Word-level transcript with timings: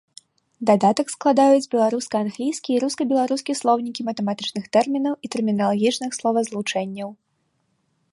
Дадатак 0.67 1.07
складаюць 1.15 1.67
беларуска-англійскі 1.73 2.69
і 2.75 2.79
руска-беларускі 2.83 3.57
слоўнікі 3.61 4.01
матэматычных 4.09 4.63
тэрмінаў 4.79 5.13
і 5.27 5.31
тэрміналагічных 5.37 6.11
словазлучэнняў. 6.19 7.09